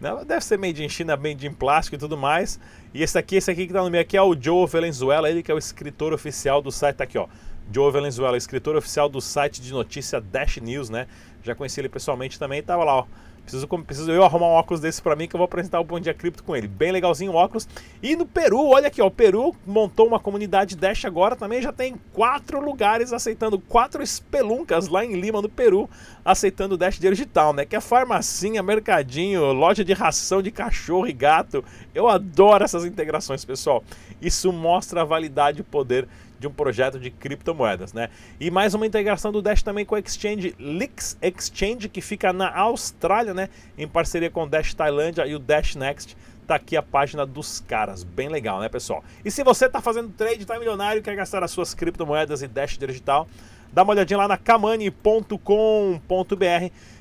Né? 0.00 0.10
Deve 0.26 0.44
ser 0.44 0.58
made 0.58 0.84
in 0.84 0.88
China, 0.88 1.16
made 1.16 1.46
in 1.46 1.52
plástico 1.52 1.96
e 1.96 1.98
tudo 1.98 2.16
mais. 2.16 2.58
E 2.94 3.02
esse 3.02 3.18
aqui, 3.18 3.36
esse 3.36 3.50
aqui 3.50 3.66
que 3.66 3.72
tá 3.72 3.82
no 3.82 3.90
meio 3.90 4.02
aqui 4.02 4.16
é 4.16 4.22
o 4.22 4.36
Joe 4.40 4.66
Valenzuela, 4.66 5.28
ele 5.28 5.42
que 5.42 5.50
é 5.50 5.54
o 5.54 5.58
escritor 5.58 6.12
oficial 6.12 6.62
do 6.62 6.70
site, 6.70 6.96
tá 6.96 7.04
aqui 7.04 7.18
ó. 7.18 7.26
Joe 7.70 7.92
Valenzuela, 7.92 8.36
escritor 8.36 8.76
oficial 8.76 9.08
do 9.08 9.20
site 9.20 9.60
de 9.60 9.72
notícia 9.72 10.20
Dash 10.20 10.56
News, 10.56 10.88
né? 10.88 11.06
Já 11.42 11.54
conheci 11.54 11.80
ele 11.80 11.88
pessoalmente 11.88 12.38
também, 12.38 12.62
tava 12.62 12.84
lá, 12.84 12.96
ó 12.96 13.06
Preciso, 13.48 13.66
preciso 13.66 14.12
eu 14.12 14.22
arrumar 14.22 14.48
um 14.48 14.50
óculos 14.50 14.78
desse 14.78 15.00
para 15.00 15.16
mim 15.16 15.26
que 15.26 15.34
eu 15.34 15.38
vou 15.38 15.46
apresentar 15.46 15.80
o 15.80 15.84
Bom 15.84 15.98
Dia 15.98 16.12
Cripto 16.12 16.44
com 16.44 16.54
ele. 16.54 16.68
Bem 16.68 16.92
legalzinho 16.92 17.32
o 17.32 17.34
óculos. 17.34 17.66
E 18.02 18.14
no 18.14 18.26
Peru, 18.26 18.68
olha 18.68 18.88
aqui, 18.88 19.00
ó, 19.00 19.06
o 19.06 19.10
Peru 19.10 19.56
montou 19.66 20.06
uma 20.06 20.20
comunidade 20.20 20.76
Dash 20.76 21.06
agora 21.06 21.34
também 21.34 21.62
já 21.62 21.72
tem 21.72 21.96
quatro 22.12 22.60
lugares 22.60 23.10
aceitando, 23.10 23.58
quatro 23.58 24.02
espeluncas 24.02 24.88
lá 24.88 25.02
em 25.02 25.18
Lima, 25.18 25.40
no 25.40 25.48
Peru, 25.48 25.88
aceitando 26.22 26.76
Dash 26.76 26.98
digital, 26.98 27.54
né? 27.54 27.64
Que 27.64 27.74
é 27.74 27.80
farmacinha, 27.80 28.62
mercadinho, 28.62 29.50
loja 29.52 29.82
de 29.82 29.94
ração 29.94 30.42
de 30.42 30.50
cachorro 30.50 31.06
e 31.06 31.14
gato. 31.14 31.64
Eu 31.94 32.06
adoro 32.06 32.62
essas 32.62 32.84
integrações, 32.84 33.46
pessoal. 33.46 33.82
Isso 34.20 34.52
mostra 34.52 35.00
a 35.00 35.04
validade 35.04 35.60
e 35.60 35.62
o 35.62 35.64
poder 35.64 36.06
de 36.38 36.46
um 36.46 36.50
projeto 36.50 36.98
de 36.98 37.10
criptomoedas, 37.10 37.92
né? 37.92 38.08
E 38.38 38.50
mais 38.50 38.74
uma 38.74 38.86
integração 38.86 39.32
do 39.32 39.42
Dash 39.42 39.62
também 39.62 39.84
com 39.84 39.94
o 39.94 39.98
Exchange 39.98 40.54
Lix 40.58 41.18
Exchange, 41.20 41.88
que 41.88 42.00
fica 42.00 42.32
na 42.32 42.54
Austrália, 42.54 43.34
né? 43.34 43.48
Em 43.76 43.88
parceria 43.88 44.30
com 44.30 44.44
o 44.44 44.48
Dash 44.48 44.74
Tailândia 44.74 45.26
e 45.26 45.34
o 45.34 45.38
Dash 45.38 45.74
Next. 45.74 46.16
Tá 46.46 46.54
aqui 46.54 46.76
a 46.76 46.82
página 46.82 47.26
dos 47.26 47.60
caras, 47.60 48.02
bem 48.02 48.28
legal, 48.28 48.60
né, 48.60 48.68
pessoal? 48.68 49.04
E 49.24 49.30
se 49.30 49.44
você 49.44 49.68
tá 49.68 49.82
fazendo 49.82 50.08
trade, 50.10 50.46
tá 50.46 50.58
milionário, 50.58 51.02
quer 51.02 51.14
gastar 51.14 51.42
as 51.42 51.50
suas 51.50 51.74
criptomoedas 51.74 52.40
e 52.40 52.48
Dash 52.48 52.78
digital, 52.78 53.28
dá 53.70 53.82
uma 53.82 53.92
olhadinha 53.92 54.16
lá 54.16 54.28
na 54.28 54.38
kamani.com.br 54.38 55.38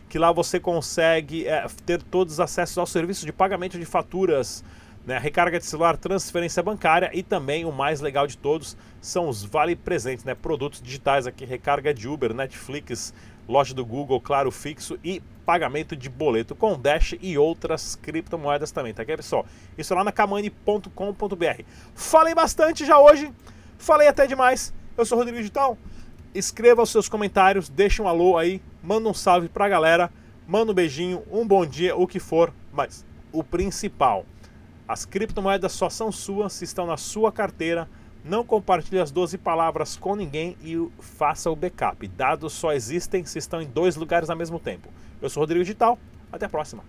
que 0.10 0.17
lá 0.17 0.32
você 0.32 0.60
consegue 0.60 1.48
é, 1.48 1.65
ter 1.86 2.01
todos 2.01 2.36
os 2.36 2.39
acessos 2.39 2.77
ao 2.77 2.86
serviço 2.86 3.25
de 3.25 3.34
pagamento 3.34 3.77
de 3.77 3.86
faturas 3.86 4.63
né, 5.08 5.18
recarga 5.18 5.58
de 5.58 5.66
celular, 5.66 5.96
transferência 5.96 6.62
bancária 6.62 7.10
e 7.14 7.24
também 7.24 7.64
o 7.64 7.72
mais 7.72 8.02
legal 8.02 8.28
de 8.28 8.38
todos 8.38 8.76
são 9.00 9.30
os 9.30 9.42
vale 9.42 9.74
presentes, 9.74 10.26
né, 10.26 10.36
produtos 10.36 10.82
digitais 10.82 11.26
aqui, 11.26 11.46
recarga 11.46 11.94
de 11.94 12.10
Uber, 12.10 12.34
Netflix, 12.34 13.14
loja 13.48 13.74
do 13.74 13.86
Google, 13.86 14.20
claro, 14.20 14.52
fixo 14.52 15.00
e 15.02 15.24
pagamento 15.46 15.96
de 15.96 16.10
boleto 16.10 16.54
com 16.54 16.78
Dash 16.78 17.16
e 17.22 17.38
outras 17.38 17.96
criptomoedas 17.96 18.70
também, 18.70 18.94
tá 18.94 19.04
aqui, 19.04 19.16
pessoal? 19.16 19.46
Isso 19.78 19.96
lá 19.96 20.04
na 20.04 20.12
kamani.com.br. 20.12 21.64
Falei 21.96 22.36
bastante 22.36 22.86
já 22.86 23.00
hoje, 23.00 23.32
falei 23.78 24.10
até 24.10 24.28
demais. 24.28 24.74
Eu 24.98 25.06
sou 25.06 25.18
Rodrigo 25.18 25.38
Digital. 25.38 25.78
Escreva 26.36 26.82
os 26.82 26.90
seus 26.90 27.08
comentários, 27.08 27.70
deixa 27.70 28.04
um 28.04 28.10
alô 28.10 28.38
aí, 28.38 28.62
manda 28.84 29.08
um 29.08 29.14
salve 29.14 29.48
pra 29.48 29.70
galera, 29.70 30.12
manda 30.46 30.74
um 30.74 30.76
beijinho, 30.76 31.24
um 31.32 31.48
bom 31.48 31.66
dia, 31.66 31.96
o 31.96 32.06
que 32.06 32.20
for, 32.20 32.54
mas 32.74 33.06
o 33.32 33.42
principal 33.42 34.26
as 34.88 35.06
criptomoedas 35.06 35.74
só 35.74 35.89
são 35.89 36.12
suas 36.12 36.53
se 36.53 36.63
estão 36.63 36.86
na 36.86 36.96
sua 36.96 37.32
carteira. 37.32 37.89
Não 38.24 38.44
compartilhe 38.44 39.00
as 39.00 39.12
12 39.12 39.38
palavras 39.38 39.98
com 39.98 40.15
ninguém 40.15 40.56
e 40.62 40.77
faça 41.00 41.51
o 41.51 41.56
backup. 41.56 42.08
Dados 42.08 42.53
só 42.53 42.74
existem 42.74 43.25
se 43.25 43.38
estão 43.38 43.62
em 43.62 43.67
dois 43.67 43.96
lugares 43.96 44.29
ao 44.29 44.38
mesmo 44.38 44.60
tempo. 44.60 44.89
Eu 45.22 45.29
sou 45.29 45.41
Rodrigo 45.41 45.63
Digital. 45.63 46.00
Até 46.32 46.46
a 46.46 46.50
próxima. 46.50 46.84